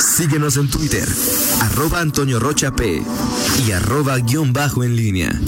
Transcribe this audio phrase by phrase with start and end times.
[0.00, 1.06] Síguenos en Twitter,
[1.60, 3.02] arroba Antonio Rocha P
[3.66, 5.38] y arroba guion bajo en línea.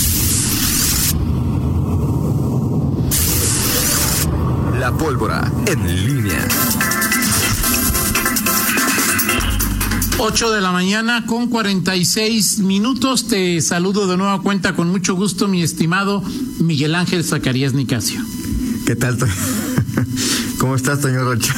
[4.78, 6.46] La pólvora en línea.
[10.18, 13.28] 8 de la mañana con 46 minutos.
[13.28, 16.22] Te saludo de nueva cuenta con mucho gusto, mi estimado
[16.60, 18.22] Miguel Ángel Zacarías Nicasio.
[18.84, 19.16] ¿Qué tal?
[20.58, 21.54] ¿Cómo estás, Toño Rocha?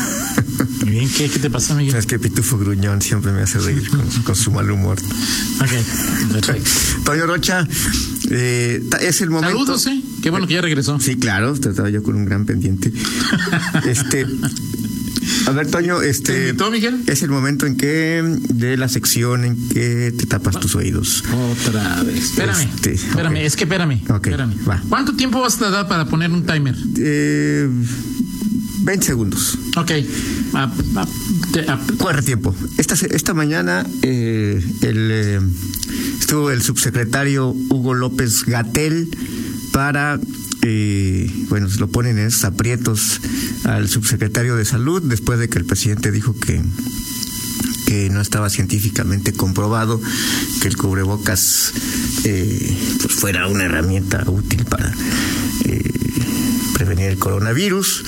[0.85, 1.95] Muy bien, ¿qué, qué te pasa, Miguel?
[1.97, 4.99] Es que Pitufo Gruñón siempre me hace reír con, con su mal humor.
[5.61, 6.71] Ok, perfecto.
[7.07, 7.67] Toño Rocha,
[8.31, 9.57] eh, es el momento.
[9.57, 10.03] Saludos, ¿eh?
[10.23, 11.01] Qué bueno que ya regresó.
[11.01, 12.93] Sí, claro, estaba yo con un gran pendiente.
[13.87, 14.27] este.
[15.47, 16.33] A ver, Toño, este.
[16.33, 17.03] ¿Te invitó, Miguel?
[17.07, 18.23] Es el momento en que.
[18.51, 21.25] de la sección en que te tapas tus oídos.
[21.51, 22.25] Otra vez.
[22.25, 22.69] Espérame.
[22.75, 24.03] Este, espérame, es que espérame.
[24.11, 24.55] Ok, espérame.
[24.69, 24.83] va.
[24.91, 26.77] ¿Cuánto tiempo vas a dar para poner un timer?
[26.99, 27.71] Eh,
[28.85, 29.59] 20 segundos.
[29.77, 29.91] Ok.
[30.55, 31.07] Ah, ah,
[31.53, 32.55] te- ah, Corre tiempo.
[32.79, 35.41] Esta, esta mañana eh, el, eh,
[36.21, 39.09] estuvo el subsecretario Hugo López Gatel
[39.73, 40.21] para,
[40.63, 43.21] eh, bueno, se lo ponen en esos aprietos
[43.65, 46.63] al subsecretario de Salud después de que el presidente dijo que
[47.87, 50.01] que no estaba científicamente comprobado
[50.63, 51.71] que el cubrebocas
[52.25, 54.91] eh, pues fuera una herramienta útil para
[55.67, 55.93] eh,
[56.73, 58.03] prevenir el coronavirus.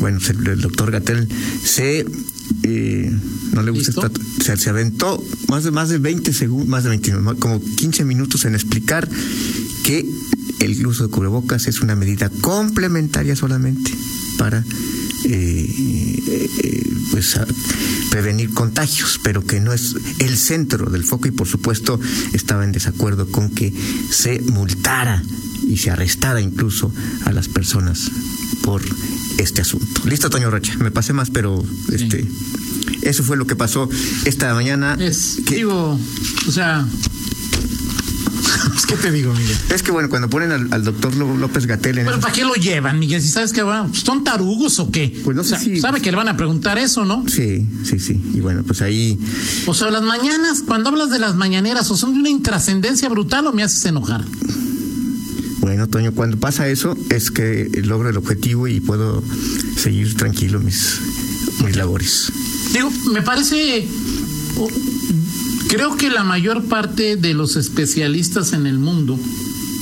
[0.00, 1.28] Bueno, el doctor Gatel
[1.64, 2.06] se
[2.62, 3.12] eh,
[3.52, 4.10] no le gusta esta-
[4.44, 8.04] se, se aventó más de más de 20 segundos, más de 20, no, como 15
[8.04, 9.08] minutos en explicar
[9.84, 10.06] que
[10.60, 13.90] el uso de cubrebocas es una medida complementaria solamente
[14.38, 14.58] para
[15.24, 15.74] eh,
[16.28, 17.46] eh, eh, pues a-
[18.10, 21.98] prevenir contagios, pero que no es el centro del foco y por supuesto
[22.32, 23.72] estaba en desacuerdo con que
[24.10, 25.22] se multara
[25.68, 26.92] y se arrestara incluso
[27.24, 28.10] a las personas
[28.62, 28.82] por
[29.38, 30.02] este asunto.
[30.06, 32.26] Listo, Toño Rocha, me pasé más, pero este
[33.02, 33.88] eso fue lo que pasó
[34.24, 34.96] esta mañana.
[35.00, 35.98] es, que- digo,
[36.48, 36.86] o sea.
[38.88, 39.56] ¿Qué te digo, Miguel?
[39.74, 42.54] es que bueno, cuando ponen al, al doctor López Gatel en ¿Pero para qué lo
[42.54, 43.20] llevan, Miguel?
[43.20, 45.20] Si sabes que van, ¿son tarugos o qué?
[45.24, 47.24] Pues no sé O sea, si- Sabe que le van a preguntar eso, ¿no?
[47.28, 48.20] Sí, sí, sí.
[48.34, 49.18] Y bueno, pues ahí
[49.66, 53.46] O sea, las mañanas, cuando hablas de las mañaneras, o son de una intrascendencia brutal
[53.48, 54.24] o me haces enojar.
[55.66, 59.20] Bueno, Toño, cuando pasa eso es que logro el objetivo y puedo
[59.76, 61.00] seguir tranquilo mis,
[61.64, 62.32] mis labores.
[62.72, 63.88] Digo, me parece.
[65.68, 69.18] Creo que la mayor parte de los especialistas en el mundo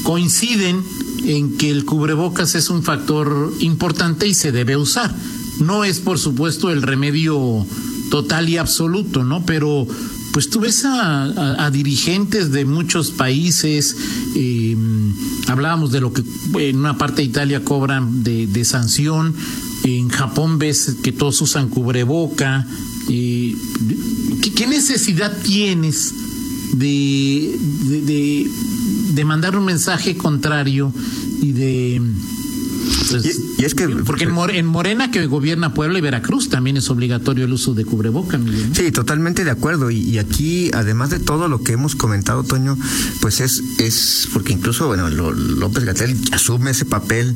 [0.05, 0.83] coinciden
[1.27, 5.15] en que el cubrebocas es un factor importante y se debe usar.
[5.61, 7.67] No es, por supuesto, el remedio
[8.11, 9.45] total y absoluto, ¿no?
[9.45, 9.87] Pero
[10.35, 13.97] pues tú ves a, dirigentes de muchos países,
[14.35, 14.77] eh,
[15.47, 16.25] hablábamos de lo que
[16.59, 19.33] en una parte de Italia cobran de, sanción,
[19.85, 22.67] en Japón ves que todos usan cubreboca.
[23.09, 23.55] eh,
[24.43, 26.13] ¿qué, qué necesidad tienes
[26.75, 27.57] de
[29.25, 30.93] mandar un mensaje contrario
[31.41, 32.03] y de...
[33.25, 36.77] Y- y es que- porque en, More- en Morena que gobierna Puebla y Veracruz también
[36.77, 38.71] es obligatorio el uso de cubreboca, Miguel.
[38.75, 39.91] Sí, totalmente de acuerdo.
[39.91, 42.77] Y, y aquí, además de todo lo que hemos comentado, Toño,
[43.21, 47.35] pues es, es porque incluso, bueno, lo- López Gatel asume ese papel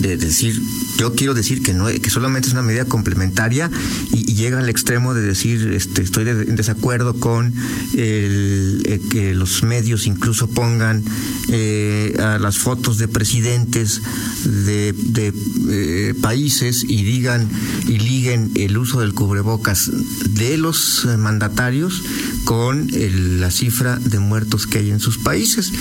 [0.00, 0.60] de decir,
[0.98, 3.70] yo quiero decir que no, que solamente es una medida complementaria
[4.12, 7.52] y llega al extremo de decir, este, estoy de- en desacuerdo con
[7.94, 11.02] el, eh, que los medios incluso pongan
[11.52, 14.00] eh, a las fotos de presidentes
[14.44, 14.94] de,
[15.68, 17.48] eh, países y digan
[17.86, 19.90] y liguen el uso del cubrebocas
[20.30, 22.02] de los mandatarios
[22.44, 25.72] con el- la cifra de muertos que hay en sus países.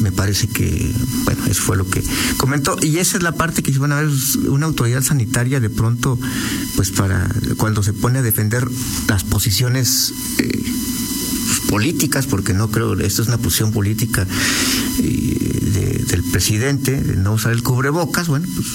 [0.00, 0.92] Me parece que,
[1.24, 2.02] bueno, eso fue lo que
[2.36, 2.76] comentó.
[2.82, 4.10] Y esa es la parte que van a ver
[4.48, 6.18] una autoridad sanitaria de pronto,
[6.76, 8.68] pues para cuando se pone a defender
[9.08, 10.62] las posiciones eh,
[11.68, 14.26] políticas, porque no creo, esto es una posición política
[14.98, 18.66] eh, de- del presidente, de no usar el cubrebocas, bueno, pues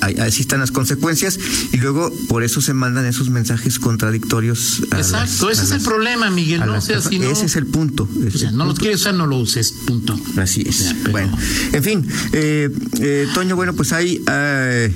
[0.00, 1.38] ahí, ahí sí están las consecuencias
[1.72, 4.82] y luego por eso se mandan esos mensajes contradictorios.
[4.90, 6.60] a las- Exacto, a ese es el problema, Miguel.
[6.60, 6.72] ¿no?
[6.72, 7.18] O las sea, personas.
[7.20, 8.08] si no, Ese es el punto.
[8.12, 10.18] o sea, no los quieres usar, no lo uses, punto.
[10.36, 10.94] Así es.
[11.02, 11.36] Pero- Bueno,
[11.72, 12.70] en fin, eh,
[13.00, 14.92] eh, Toño, bueno, pues hay eh,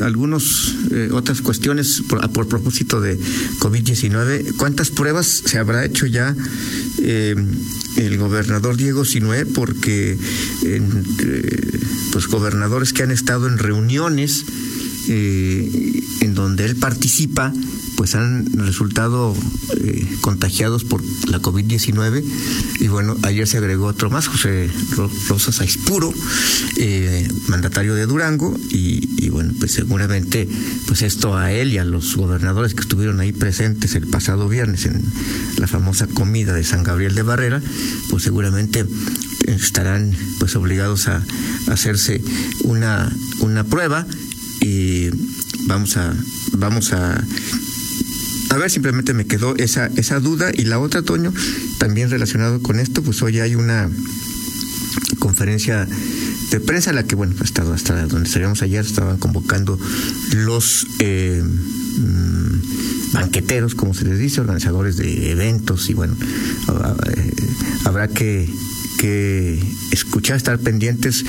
[0.00, 3.18] algunos eh, otras cuestiones por, por propósito de
[3.60, 4.54] COVID-19.
[4.56, 6.34] ¿Cuántas pruebas se habrá hecho ya
[7.02, 7.34] eh,
[7.96, 9.46] el gobernador Diego Sinué?
[9.46, 10.18] Porque
[10.64, 10.82] eh,
[12.12, 14.44] pues gobernadores que han estado en reuniones
[15.08, 17.52] eh, en donde él participa,
[17.96, 19.34] pues han resultado
[19.76, 22.22] eh, contagiados por la COVID-19
[22.80, 24.70] y bueno, ayer se agregó otro más, José
[25.28, 26.12] Rosas Aispuro,
[26.76, 28.56] eh, mandatario de Durango.
[28.70, 30.48] Y, bueno, pues seguramente
[30.86, 34.86] pues esto a él y a los gobernadores que estuvieron ahí presentes el pasado viernes
[34.86, 35.02] en
[35.58, 37.62] la famosa comida de San Gabriel de Barrera,
[38.10, 38.86] pues seguramente
[39.46, 41.22] estarán pues obligados a,
[41.68, 42.22] hacerse
[42.64, 44.06] una, una prueba
[45.68, 46.12] vamos a
[46.52, 47.22] vamos a
[48.50, 50.50] a ver, simplemente me quedó esa, esa duda.
[50.54, 51.32] Y la otra, Toño,
[51.78, 53.90] también relacionado con esto, pues hoy hay una
[55.18, 55.86] conferencia
[56.50, 59.78] de prensa, la que, bueno, hasta, hasta donde estaríamos ayer, estaban convocando
[60.34, 67.32] los eh, mm, banqueteros, como se les dice, organizadores de eventos, y bueno, eh,
[67.84, 68.48] habrá que,
[68.98, 69.58] que
[69.92, 71.24] escuchar, estar pendientes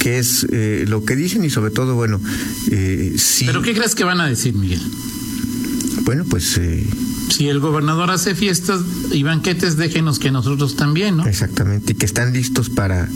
[0.00, 2.20] qué es eh, lo que dicen y sobre todo, bueno,
[2.70, 3.44] eh, si...
[3.44, 4.80] ¿Pero qué crees que van a decir, Miguel?
[6.02, 6.56] Bueno, pues...
[6.58, 6.84] Eh,
[7.30, 8.80] si el gobernador hace fiestas
[9.12, 11.26] y banquetes, déjenos que nosotros también, ¿no?
[11.26, 13.08] Exactamente, y que están listos para,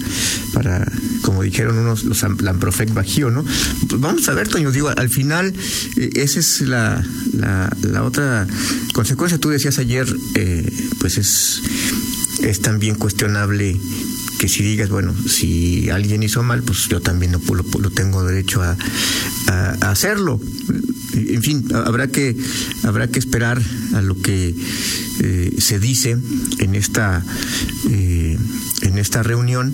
[0.53, 0.87] para
[1.23, 3.45] como dijeron unos, los Lamprofec Bajío, ¿no?
[3.89, 5.53] Pues vamos a ver, Toño, digo, al final,
[5.97, 8.47] eh, esa es la, la, la, otra
[8.93, 9.39] consecuencia.
[9.39, 10.07] Tú decías ayer,
[10.37, 11.61] eh, pues es,
[12.45, 13.77] es también cuestionable
[14.39, 18.77] que si digas, bueno, si alguien hizo mal, pues yo también lo, tengo derecho a,
[19.81, 20.41] hacerlo
[21.15, 22.37] en fin, habrá que
[22.83, 23.63] habrá que esperar
[23.95, 24.55] a lo que
[25.21, 26.17] eh, se dice
[26.59, 27.25] en esta
[27.91, 28.37] eh,
[28.83, 29.73] en esta reunión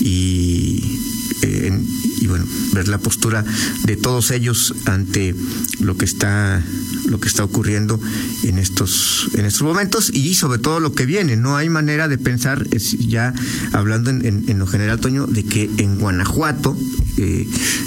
[0.00, 0.98] y
[1.42, 1.80] eh,
[2.20, 3.44] y bueno ver la postura
[3.84, 5.34] de todos ellos ante
[5.80, 6.64] lo que está
[7.06, 8.00] lo que está ocurriendo
[8.42, 12.18] en estos en estos momentos y sobre todo lo que viene no hay manera de
[12.18, 13.34] pensar ya
[13.72, 16.76] hablando en, en, lo general Toño de que en Guanajuato
[17.18, 17.46] eh,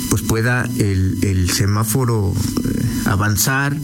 [0.09, 3.75] pues pueda el, el semáforo eh, avanzar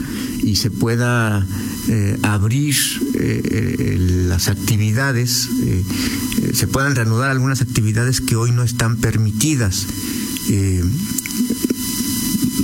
[0.43, 1.45] y se pueda
[1.87, 2.75] eh, abrir
[3.13, 3.97] eh,
[4.27, 5.49] las actividades,
[6.53, 9.87] se puedan reanudar algunas actividades que hoy no están permitidas.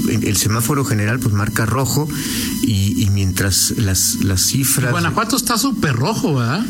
[0.10, 2.08] El semáforo general pues marca rojo
[2.64, 4.92] y, mientras las, las cifras...
[4.92, 6.66] Guanajuato está súper rojo, ¿verdad?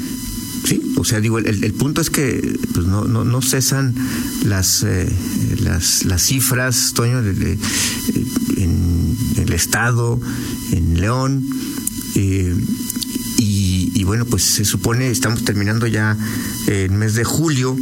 [0.63, 3.95] Sí, o sea, digo, el, el punto es que pues no, no, no cesan
[4.45, 5.09] las, eh,
[5.62, 7.57] las, las cifras, Toño, de, de,
[8.57, 10.19] en el Estado,
[10.71, 11.45] en León,
[12.15, 12.56] eh,
[13.38, 16.18] y, y, bueno, pues se supone, estamos terminando ya
[16.65, 17.77] el mes de julio,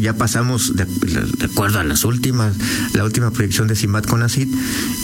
[0.00, 0.86] ya pasamos, de,
[1.44, 2.56] acuerdo a las últimas,
[2.92, 4.48] la última proyección de CIMAT con ACID,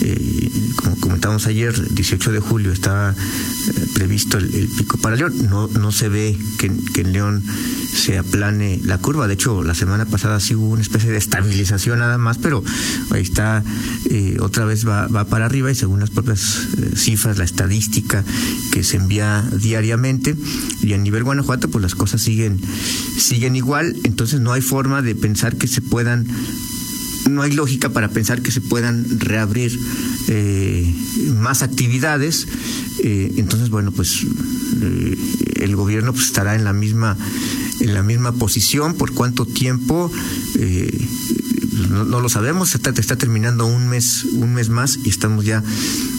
[0.03, 5.49] eh, como comentamos ayer, 18 de julio estaba eh, previsto el, pico para León.
[5.49, 7.45] No, no se ve que, que, en León
[7.93, 9.27] se aplane la curva.
[9.27, 12.65] De hecho, la semana pasada sí hubo una especie de estabilización nada más, pero
[13.11, 13.63] ahí está,
[14.11, 18.25] eh, otra vez va, va, para arriba y según las propias cifras, la estadística
[18.73, 20.37] que se envía diariamente,
[20.83, 22.61] y a nivel Guanajuato, pues las cosas siguen,
[23.19, 23.97] siguen igual.
[24.05, 26.27] Entonces no hay forma de pensar que se puedan
[27.29, 29.79] no hay lógica para pensar que se puedan reabrir
[30.29, 30.95] eh,
[31.37, 32.47] más actividades.
[33.01, 34.25] Eh, entonces, bueno, pues
[34.81, 35.17] eh,
[35.57, 37.17] el gobierno pues, estará en la misma
[37.81, 40.11] en la misma posición por cuánto tiempo
[41.91, 45.63] no, lo sabemos está, está, terminando un mes un mes más y estamos ya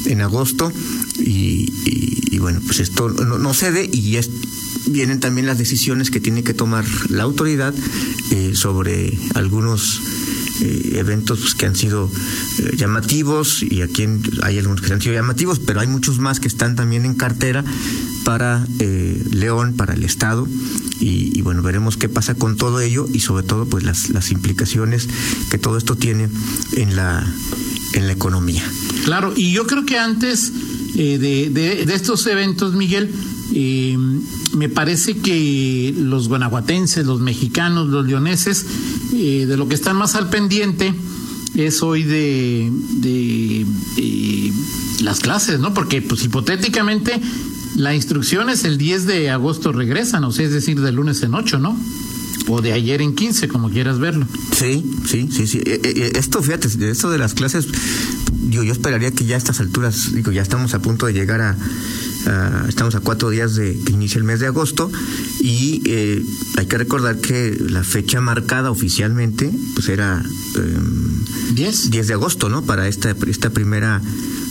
[0.06, 0.72] en agosto
[1.20, 4.30] y bueno pues esto no, no cede y es,
[4.88, 7.74] vienen también las decisiones que tiene que tomar la autoridad
[8.32, 10.02] eh, sobre algunos
[10.62, 12.12] eh, eventos que han sido
[12.58, 14.06] eh, llamativos y aquí
[14.42, 17.64] hay algunos que han sido llamativos, pero hay muchos más que están también en cartera
[18.26, 20.46] para eh, León, para el Estado
[21.00, 25.08] y, bueno, veremos qué pasa con todo ello y sobre todo pues las, las implicaciones
[25.50, 26.28] que todo esto tiene
[26.74, 27.26] en la,
[27.94, 28.70] en la economía.
[29.06, 30.52] Claro, y yo creo que antes
[30.94, 33.10] de, de estos eventos, Miguel,
[33.54, 33.98] eh,
[34.54, 38.66] me parece que los guanajuatenses, los mexicanos, los leoneses,
[39.14, 40.94] eh, de lo que están más al pendiente
[41.56, 43.66] es hoy de, de
[43.98, 44.54] eh,
[45.02, 45.74] las clases, ¿no?
[45.74, 47.20] Porque, pues, hipotéticamente,
[47.76, 51.34] la instrucción es el 10 de agosto regresan, o sea, es decir, de lunes en
[51.34, 51.78] 8, ¿no?
[52.48, 54.26] O de ayer en 15, como quieras verlo.
[54.56, 55.62] Sí, sí, sí, sí.
[55.66, 57.68] Esto, fíjate, esto de las clases,
[58.50, 61.42] yo, yo esperaría que ya a estas alturas, digo, ya estamos a punto de llegar
[61.42, 61.58] a
[62.26, 64.92] Uh, estamos a cuatro días de que inicia el mes de agosto
[65.40, 66.22] y eh,
[66.58, 70.22] hay que recordar que la fecha marcada oficialmente pues era
[70.58, 71.92] um, 10.
[71.92, 72.64] 10 de agosto, ¿no?
[72.64, 74.02] Para esta, esta primera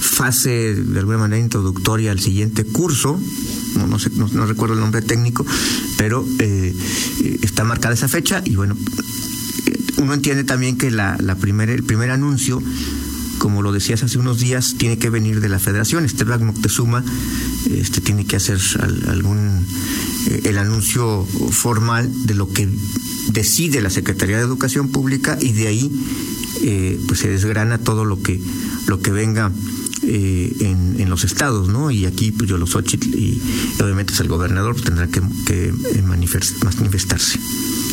[0.01, 3.21] fase de alguna manera introductoria al siguiente curso.
[3.77, 5.45] No, no, sé, no, no recuerdo el nombre técnico,
[5.99, 6.75] pero eh,
[7.43, 8.77] está marcada esa fecha y bueno,
[9.99, 12.63] uno entiende también que la, la primer, el primer anuncio
[13.39, 16.05] como lo decías hace unos días, tiene que venir de la federación.
[16.05, 17.05] Esteban Moctezuma
[17.71, 18.59] este, tiene que hacer
[19.09, 19.67] algún
[20.29, 22.69] eh, el anuncio formal de lo que
[23.29, 25.93] decide la Secretaría de Educación Pública y de ahí
[26.63, 28.41] eh, pues se desgrana todo lo que
[28.87, 29.53] lo que venga
[30.03, 31.91] eh, en, los estados, ¿no?
[31.91, 33.41] Y aquí, pues yo los ocho y,
[33.81, 35.23] obviamente es el gobernador, pues, tendrá que
[36.03, 37.41] manifestarse.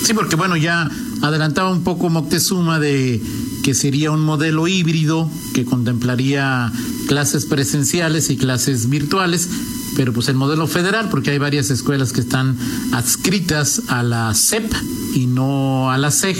[0.05, 0.89] Sí, porque bueno, ya
[1.21, 3.21] adelantaba un poco Moctezuma de
[3.63, 6.71] que sería un modelo híbrido que contemplaría
[7.07, 9.49] clases presenciales y clases virtuales,
[9.95, 12.57] pero pues el modelo federal, porque hay varias escuelas que están
[12.91, 14.71] adscritas a la CEP
[15.15, 16.37] y no a la CEG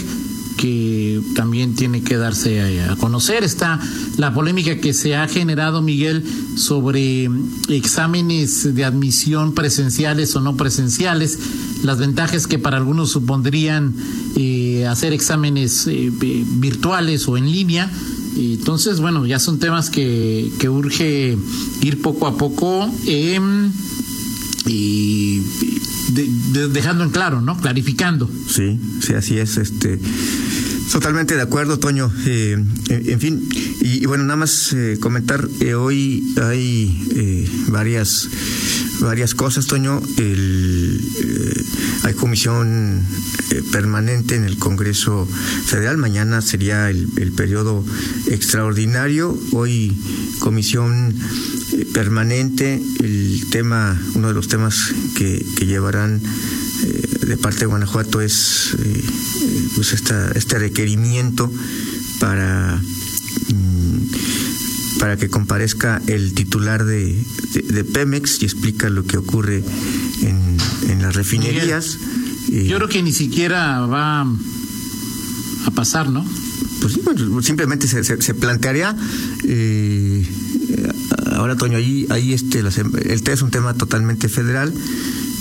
[0.58, 3.44] que también tiene que darse a, conocer.
[3.44, 3.80] Está
[4.18, 6.24] la polémica que se ha generado, Miguel,
[6.56, 7.30] sobre
[7.70, 11.40] exámenes de admisión presenciales o no presenciales,
[11.84, 13.94] las ventajas que para algunos supondrían
[14.36, 17.92] eh, hacer exámenes eh, virtuales o en línea.
[18.38, 21.38] Entonces, bueno, ya son temas que, que urge
[21.82, 22.90] ir poco a poco
[24.68, 25.42] y
[26.72, 27.58] dejando en claro, ¿no?
[27.58, 28.30] Clarificando.
[28.50, 29.58] Sí, sí, así es.
[29.58, 30.00] Este,
[30.92, 32.12] totalmente de acuerdo, Toño.
[32.26, 32.58] Eh,
[32.90, 33.48] en, fin,
[33.82, 38.30] y, bueno, nada más eh, comentar, eh, hoy hay varias
[39.00, 40.02] varias cosas, Toño.
[40.18, 41.02] El,
[42.04, 43.06] hay comisión
[43.72, 45.28] permanente en el Congreso
[45.66, 45.98] Federal.
[45.98, 47.86] Mañana sería el, el periodo
[48.28, 49.38] extraordinario.
[49.52, 49.96] Hoy
[50.40, 51.14] comisión
[51.94, 52.82] permanente.
[53.00, 56.22] El tema, uno de los temas que, llevarán
[56.84, 59.04] eh, de parte de Guanajuato es eh,
[59.76, 61.52] pues esta, este requerimiento
[62.20, 62.82] para
[63.50, 67.22] mm, para que comparezca el titular de,
[67.54, 69.62] de, Pemex y explica lo que ocurre
[70.22, 70.58] en,
[70.90, 71.98] en las refinerías.
[72.50, 76.26] Yo creo que ni siquiera va a pasar, ¿no?
[76.82, 78.96] Pues simplemente se, se, plantearía
[79.44, 80.26] eh,
[81.32, 84.74] ahora, Toño, ahí, ahí este, el tema es un tema totalmente federal.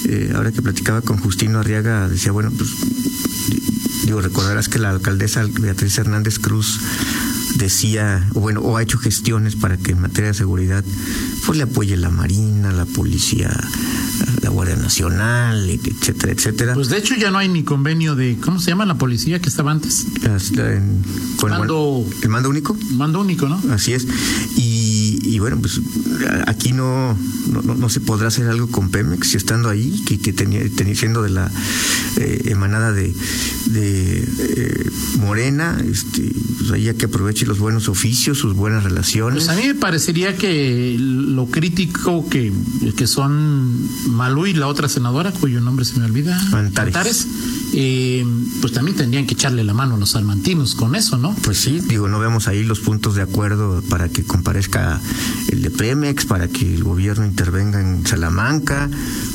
[0.05, 2.71] Eh, ahora que platicaba con Justino Arriaga, decía, bueno, pues,
[4.05, 6.79] digo, recordarás que la alcaldesa Beatriz Hernández Cruz
[7.57, 10.85] decía, o bueno, o ha hecho gestiones para que en materia de seguridad,
[11.47, 13.51] pues le apoye la Marina, la Policía,
[14.43, 16.75] la Guardia Nacional, etcétera, etcétera.
[16.75, 19.49] Pues de hecho ya no hay ni convenio de, ¿cómo se llama la policía que
[19.49, 20.07] estaba antes?
[21.39, 22.77] con mando, el, mando único.
[22.93, 23.61] Mando único, ¿no?
[23.71, 24.07] Así es.
[24.57, 24.64] Y
[25.35, 25.81] y, bueno, pues
[26.47, 30.63] aquí no, no, se podrá hacer algo con Pemex, estando ahí, que, que tenía,
[30.95, 31.51] siendo de la
[32.17, 33.13] eh, emanada de,
[33.67, 39.45] de eh, Morena, este, pues ahí hay que aproveche los buenos oficios, sus buenas relaciones.
[39.45, 42.53] Pues a mí me parecería que lo crítico que,
[42.97, 47.27] que son Malú y la otra senadora, cuyo nombre se me olvida, Antares,
[47.73, 48.25] eh,
[48.61, 51.35] pues también tendrían que echarle la mano a los salmantinos con eso, ¿no?
[51.43, 55.01] Pues sí, digo, no vemos ahí los puntos de acuerdo para que comparezca
[55.49, 58.91] el de Pemex, para que el gobierno intervenga en Salamanca,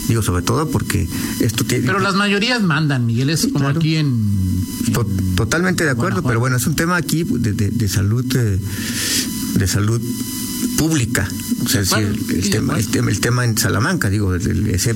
[0.07, 1.07] digo, sobre todo porque
[1.39, 1.85] esto tiene...
[1.85, 4.63] Pero las mayorías mandan, Miguel, es como aquí en...
[5.35, 8.59] totalmente de acuerdo, pero bueno, es un tema aquí de, de, salud, de,
[9.55, 10.01] de salud
[10.77, 11.27] pública,
[11.63, 14.95] o sea, el, tema, el, tema, en Salamanca, digo, ese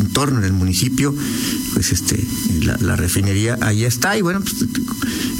[0.00, 1.14] entorno en el municipio,
[1.74, 2.22] pues este
[2.62, 4.54] la, refinería ahí está y bueno, pues,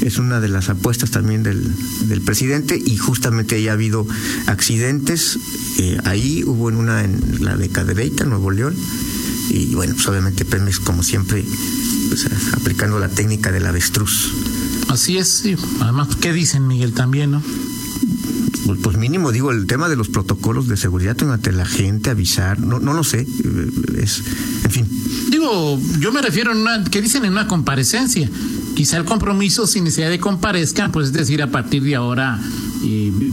[0.01, 1.71] es una de las apuestas también del,
[2.07, 4.05] del presidente y justamente ahí ha habido
[4.47, 5.39] accidentes,
[5.79, 8.75] eh, ahí hubo en una en la de Cadereyta, Nuevo León,
[9.49, 11.45] y bueno, pues obviamente Pemex como siempre
[12.09, 14.31] pues, aplicando la técnica del avestruz.
[14.89, 15.55] Así es, sí.
[15.79, 17.41] además, ¿qué dicen Miguel también, no?
[18.65, 22.59] Pues, pues mínimo digo el tema de los protocolos de seguridad ante la gente avisar
[22.59, 24.23] no no lo sé eh, es
[24.63, 24.87] en fin.
[25.29, 28.29] Digo yo me refiero a una que dicen en una comparecencia.
[28.75, 32.39] Quizá el compromiso sin necesidad de comparezcan pues es decir a partir de ahora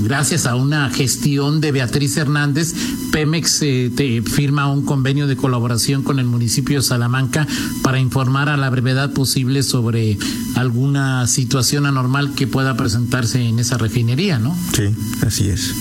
[0.01, 2.75] gracias a una gestión de Beatriz Hernández,
[3.11, 7.47] Pemex eh, te firma un convenio de colaboración con el municipio de Salamanca
[7.83, 10.19] para informar a la brevedad posible sobre
[10.55, 14.57] alguna situación anormal que pueda presentarse en esa refinería, ¿no?
[14.73, 14.95] Sí,
[15.27, 15.75] así es.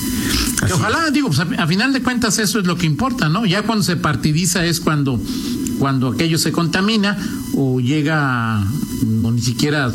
[0.74, 3.46] ojalá, digo, pues, a, final de cuentas eso es lo que importa, ¿no?
[3.46, 5.20] Ya cuando se partidiza es cuando,
[5.80, 7.18] cuando aquello se contamina
[7.56, 8.64] o llega
[9.24, 9.92] o ni siquiera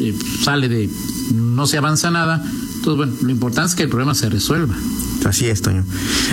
[0.00, 0.90] eh, sale de,
[1.34, 2.44] no se avanza nada
[2.94, 4.76] bueno, lo importante es que el problema se resuelva.
[5.26, 5.84] Así es, Toño.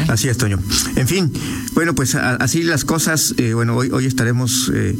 [0.08, 0.60] Así es, Toño.
[0.96, 1.32] En fin,
[1.74, 3.34] bueno, pues así las cosas.
[3.38, 4.96] Eh, bueno, hoy, hoy estaremos eh,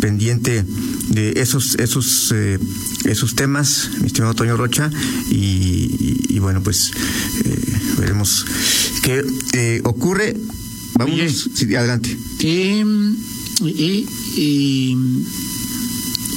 [0.00, 0.64] pendiente
[1.08, 2.60] de esos, esos, eh,
[3.04, 4.90] esos temas, mi estimado Toño Rocha,
[5.28, 6.92] y, bueno, pues
[7.44, 8.46] eh, veremos
[9.02, 10.36] qué ocurre.
[10.94, 12.16] Vamos, adelante.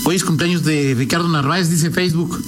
[0.05, 2.41] hoy es cumpleaños de Ricardo Narváez, dice Facebook.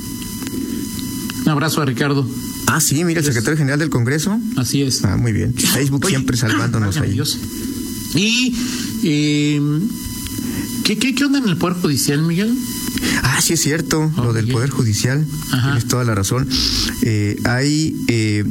[1.43, 2.27] Un abrazo a Ricardo.
[2.67, 4.39] Ah, sí, mira, el secretario general del Congreso.
[4.57, 5.03] Así es.
[5.03, 5.53] Ah, muy bien.
[5.53, 7.13] Facebook Oye, siempre salvándonos válgame ahí.
[7.13, 7.39] Dios.
[8.13, 8.55] Y,
[9.03, 9.61] eh,
[10.83, 12.55] ¿qué, qué, ¿qué onda en el Poder Judicial, Miguel?
[13.23, 14.47] Ah, sí es cierto, Oh, lo del.
[14.49, 15.63] Poder Judicial, Ajá.
[15.71, 16.47] tienes toda la razón.
[17.03, 18.43] Eh, hay, eh,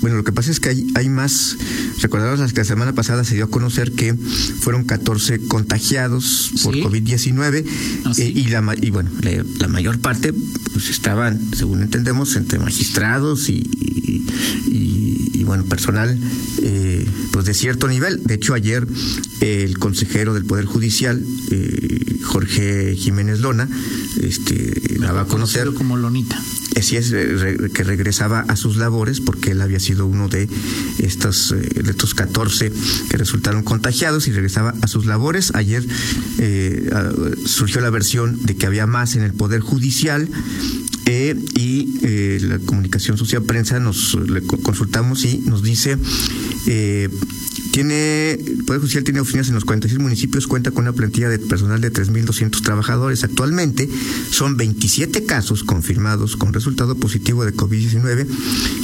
[0.00, 1.56] bueno, lo que pasa es que hay, hay más,
[2.00, 6.82] recordaros que la semana pasada se dio a conocer que fueron 14 contagiados por Sí.
[6.82, 7.64] COVID-19
[8.04, 8.22] Ah, sí.
[8.22, 10.32] eh, y, la, y bueno, la, la mayor parte
[10.72, 14.24] pues estaban, según entendemos, entre magistrados y, y-
[14.70, 16.18] y- y, bueno, personal
[16.62, 18.22] eh, pues de cierto nivel.
[18.24, 18.86] De hecho, ayer
[19.40, 23.68] eh, el consejero del Poder Judicial, eh, Jorge Jiménez Lona,
[24.20, 26.40] este, daba a conocer como Lonita.
[26.80, 30.48] Así es, eh, que regresaba a sus labores porque él había sido uno de
[30.98, 32.72] estos, eh, estos 14
[33.08, 35.52] que resultaron contagiados y regresaba a sus labores.
[35.54, 35.86] Ayer
[36.38, 36.90] eh,
[37.46, 40.28] surgió la versión de que había más en el Poder Judicial
[41.06, 45.98] y la comunicación social prensa nos le co- consultamos y nos dice
[47.72, 51.38] tiene el Poder Judicial tiene oficinas en los 46 municipios, cuenta con una plantilla de
[51.38, 53.24] personal de 3.200 trabajadores.
[53.24, 53.88] Actualmente
[54.30, 58.26] son 27 casos confirmados con resultado positivo de COVID-19.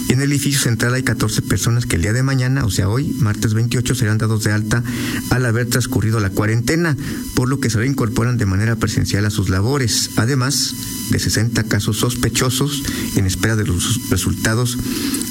[0.09, 2.89] Y en el edificio central hay 14 personas que el día de mañana, o sea
[2.89, 4.83] hoy, martes 28, serán dados de alta
[5.31, 6.97] al haber transcurrido la cuarentena,
[7.35, 10.11] por lo que se reincorporan de manera presencial a sus labores.
[10.17, 10.75] Además
[11.11, 12.83] de 60 casos sospechosos
[13.17, 14.79] en espera de los resultados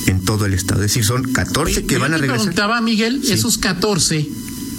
[0.08, 0.82] en todo el estado.
[0.82, 2.38] Es decir, son 14 que van a te regresar.
[2.46, 3.34] preguntaba, Miguel, Sí.
[3.34, 4.30] esos 14,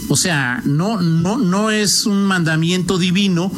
[0.08, 3.50] o sea, no, no, no es un mandamiento divino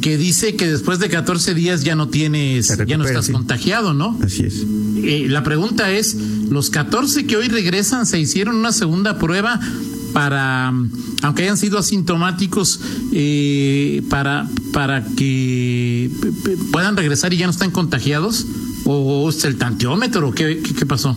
[0.00, 3.32] que dice que después de 14 días ya no tienes, ya no estás sí.
[3.32, 4.18] contagiado, ¿no?
[4.24, 4.64] Así es.
[5.04, 6.14] Eh, la pregunta es,
[6.50, 9.60] ¿los 14 que hoy regresan se hicieron una segunda prueba
[10.12, 10.68] para,
[11.22, 12.80] aunque hayan sido asintomáticos,
[13.12, 16.10] eh, para, para que
[16.44, 18.44] p- puedan regresar y ya no están contagiados?
[18.84, 20.28] ¿O el tanteómetro?
[20.28, 21.16] ¿O ¿Qué, qué, qué pasó?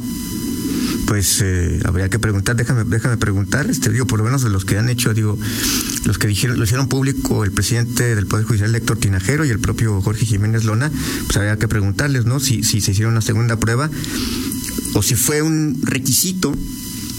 [1.08, 4.66] Pues eh, habría que preguntar, déjame, déjame preguntar, este, digo, por lo menos de los
[4.66, 5.38] que han hecho, digo,
[6.04, 9.60] los que dijeron, lo hicieron público el presidente del Poder Judicial, Héctor Tinajero, y el
[9.60, 10.92] propio Jorge Jiménez Lona,
[11.26, 12.40] pues habría que preguntarles, ¿no?
[12.40, 13.90] Si, si se hicieron una segunda prueba,
[14.96, 16.56] o si fue un requisito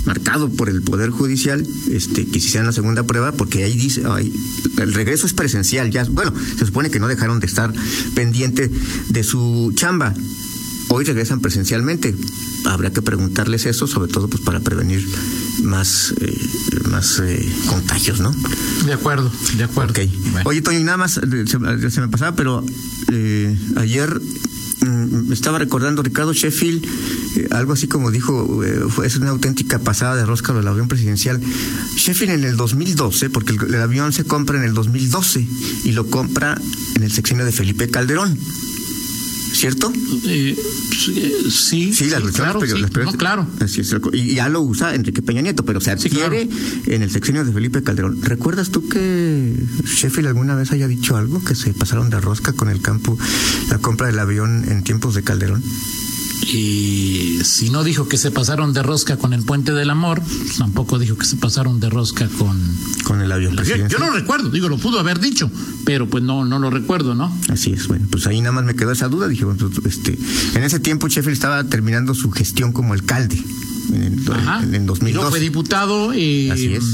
[0.05, 4.33] marcado por el Poder Judicial, este, que hicieran la segunda prueba, porque ahí dice, ahí,
[4.79, 7.73] el regreso es presencial, ya, bueno, se supone que no dejaron de estar
[8.15, 8.71] pendiente
[9.09, 10.15] de su chamba.
[10.89, 12.15] Hoy regresan presencialmente.
[12.65, 15.07] Habrá que preguntarles eso, sobre todo pues para prevenir
[15.63, 16.39] más, eh,
[16.91, 18.35] más eh, contagios, ¿no?
[18.87, 19.95] De acuerdo, de acuerdo.
[20.33, 20.49] Bueno.
[20.49, 22.65] Oye, Toño, y nada más, eh, se, se me pasaba, pero
[23.13, 24.21] eh, ayer
[24.81, 26.85] mm, me estaba recordando Ricardo Sheffield,
[27.37, 30.89] eh, algo así como dijo, eh, fue, es una auténtica pasada de rosca del avión
[30.89, 31.41] presidencial.
[31.97, 35.47] Sheffield en el 2012, porque el, el avión se compra en el 2012
[35.85, 36.61] y lo compra
[36.95, 38.39] en el sexenio de Felipe Calderón.
[39.57, 39.91] ¿Cierto?
[40.27, 40.55] Eh,
[40.93, 42.83] sí, sí, Sí, las versiones claro, pero sí.
[42.83, 43.47] las peores- No, claro.
[43.61, 46.49] Así es, y ya lo usa Enrique Peña Nieto, pero se Sí, adquiere
[46.87, 48.21] en el sexenio de Felipe Calderón.
[48.23, 52.69] ¿Recuerdas tú que Sheffield alguna vez haya dicho algo que se pasaron de rosca con
[52.69, 53.19] el campo,
[53.71, 55.63] la compra del avión en tiempos de Calderón?
[56.43, 60.59] Y si no dijo que se pasaron de rosca con el puente del amor, pues
[60.59, 62.61] tampoco dijo que se pasaron de rosca con.
[63.05, 65.51] Con el avión Yo, yo no recuerdo, digo, lo pudo haber dicho,
[65.85, 67.37] pero pues no, no lo recuerdo, ¿no?
[67.49, 69.29] Así es, bueno, pues ahí nada más me quedó esa duda.
[69.29, 70.19] Dije, bueno, pues, este,
[70.55, 73.43] en ese tiempo Sheffield estaba terminando su gestión como alcalde,
[73.93, 74.63] en el, Ajá.
[74.63, 75.15] en, en Y 2002.
[75.15, 76.13] luego fue diputado.
[76.15, 76.85] eh, Así es.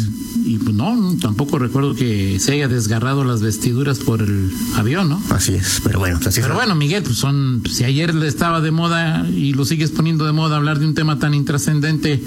[0.45, 5.23] Y pues no, tampoco recuerdo que se haya desgarrado las vestiduras por el avión, ¿no?
[5.31, 8.61] Así es, pero bueno, pues así Pero bueno, Miguel, pues son, si ayer le estaba
[8.61, 12.21] de moda y lo sigues poniendo de moda hablar de un tema tan intrascendente,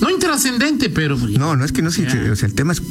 [0.00, 2.82] no intrascendente, pero pues, No, no es que no sea, o sea, el tema es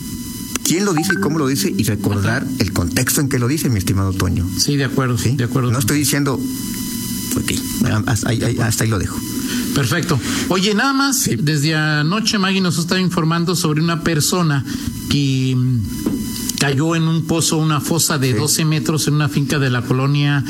[0.63, 3.69] quién lo dice y cómo lo dice y recordar el contexto en que lo dice,
[3.69, 4.47] mi estimado Toño.
[4.59, 5.35] sí, de acuerdo, ¿sí?
[5.35, 5.71] de acuerdo.
[5.71, 6.35] No estoy diciendo,
[7.35, 7.51] ok,
[8.05, 9.17] hasta ahí- hasta ahí lo dejo.
[9.73, 10.19] Perfecto.
[10.49, 14.63] Oye, nada más, desde anoche Maggie nos estaba informando sobre una persona
[15.09, 15.79] que mm,
[16.59, 18.37] cayó en un pozo, una fosa de Sí.
[18.37, 20.43] 12 metros en una finca de la colonia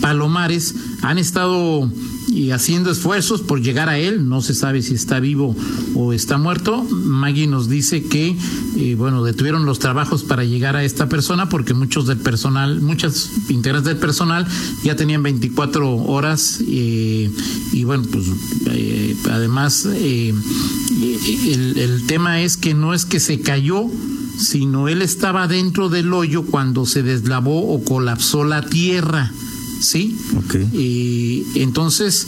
[0.00, 0.74] Palomares.
[1.02, 1.90] Han estado
[2.28, 4.28] y haciendo esfuerzos por llegar a él.
[4.28, 5.56] No se sabe si está vivo
[5.94, 6.84] o está muerto.
[6.84, 8.36] Maggie nos dice que,
[8.76, 13.30] eh, bueno, detuvieron los trabajos para llegar a esta persona porque muchos del personal, muchas
[13.48, 14.46] integrantes del personal
[14.84, 17.30] ya tenían 24 horas eh,
[17.72, 18.26] y bueno, pues
[18.66, 20.34] eh, además eh,
[21.00, 23.84] el tema es que no es que se cayó,
[24.38, 29.32] sino él estaba dentro del hoyo cuando se deslavó o colapsó la tierra.
[29.80, 30.16] ¿Sí?
[30.36, 30.56] Ok.
[30.72, 32.26] Y entonces,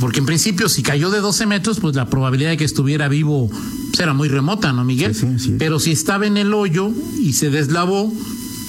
[0.00, 3.48] porque en principio si cayó de 12 metros, pues la probabilidad de que estuviera vivo
[3.48, 5.14] pues, era muy remota, ¿no, Miguel?
[5.14, 5.56] Sí, sí, es.
[5.58, 8.12] Pero si estaba en el hoyo y se deslavó,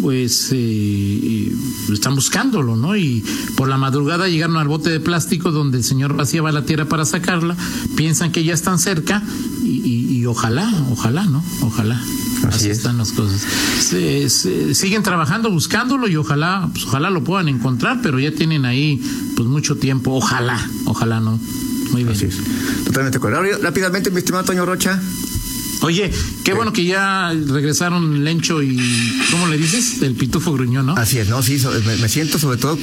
[0.04, 1.50] pues eh,
[1.94, 2.98] están buscándolo, ¿no?
[2.98, 3.24] Y
[3.56, 7.06] por la madrugada llegaron al bote de plástico donde el señor vaciaba la tierra para
[7.06, 7.56] sacarla,
[7.96, 9.24] piensan que ya están cerca
[9.64, 11.42] y, ojalá, ojalá, ¿no?
[11.62, 12.02] Ojalá.
[12.50, 13.48] Así, están las cosas.
[13.80, 19.02] siguen trabajando buscándolo y ojalá, pues ojalá lo puedan encontrar, pero ya tienen ahí
[19.38, 20.12] pues mucho tiempo.
[20.12, 21.40] Ojalá, ojalá no.
[21.92, 22.30] Muy bien.
[22.84, 23.60] Totalmente correcto.
[23.62, 25.02] Rápidamente, mi estimado Toño Rocha.
[25.84, 26.10] Oye,
[26.46, 28.80] qué bueno que ya regresaron Lencho y,
[29.32, 30.02] ¿cómo le dices?
[30.02, 30.96] El pitufo gruñón, ¿no?
[30.96, 31.62] Así es, no, sí,
[32.00, 32.80] me, siento sobre todo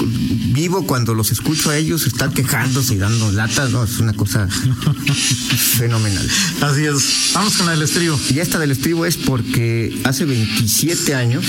[0.53, 4.47] vivo cuando los escucho a ellos estar quejándose y dando latas, no, es una cosa
[5.79, 6.29] fenomenal.
[6.61, 8.21] Así es, vamos con la del estribo.
[8.29, 11.47] Y esta del estribo es porque hace 27 años,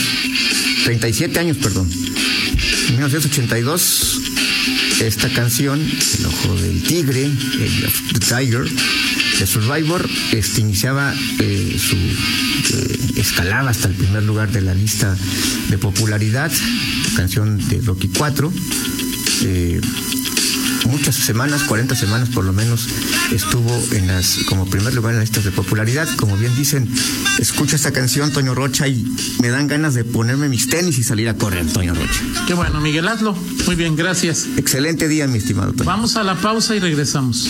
[0.86, 4.22] 37 años, perdón, en 1982,
[5.02, 8.72] esta canción, El Ojo del Tigre, el the Tiger,
[9.42, 15.18] The Survivor este, iniciaba eh, su eh, escalada hasta el primer lugar de la lista
[15.68, 16.52] de popularidad,
[17.16, 18.54] canción de Rocky 4.
[19.46, 19.82] Eh,
[20.86, 22.88] muchas semanas, 40 semanas por lo menos,
[23.32, 26.08] estuvo en las como primer lugar en las listas de popularidad.
[26.18, 26.88] Como bien dicen,
[27.40, 31.28] escucha esta canción, Toño Rocha, y me dan ganas de ponerme mis tenis y salir
[31.30, 32.22] a correr, Toño Rocha.
[32.46, 33.36] Qué bueno, Miguel, hazlo.
[33.66, 34.46] Muy bien, gracias.
[34.58, 35.90] Excelente día, mi estimado Toño.
[35.90, 37.50] Vamos a la pausa y regresamos.